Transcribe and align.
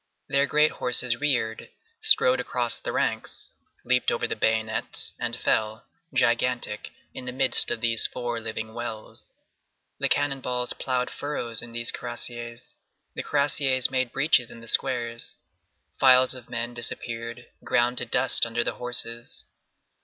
Their 0.29 0.47
great 0.47 0.71
horses 0.71 1.17
reared, 1.17 1.69
strode 2.01 2.39
across 2.39 2.79
the 2.79 2.91
ranks, 2.91 3.51
leaped 3.85 4.09
over 4.11 4.25
the 4.25 4.35
bayonets 4.35 5.13
and 5.19 5.35
fell, 5.35 5.85
gigantic, 6.11 6.89
in 7.13 7.25
the 7.25 7.31
midst 7.31 7.69
of 7.69 7.81
these 7.81 8.07
four 8.07 8.39
living 8.39 8.73
wells. 8.73 9.35
The 9.99 10.09
cannon 10.09 10.41
balls 10.41 10.73
ploughed 10.73 11.11
furrows 11.11 11.61
in 11.61 11.71
these 11.73 11.91
cuirassiers; 11.91 12.73
the 13.13 13.21
cuirassiers 13.21 13.91
made 13.91 14.11
breaches 14.11 14.49
in 14.49 14.59
the 14.59 14.67
squares. 14.67 15.35
Files 15.99 16.33
of 16.33 16.49
men 16.49 16.73
disappeared, 16.73 17.45
ground 17.63 17.99
to 17.99 18.07
dust 18.07 18.43
under 18.43 18.63
the 18.63 18.73
horses. 18.81 19.43